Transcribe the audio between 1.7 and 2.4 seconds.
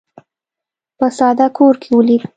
کې ولید.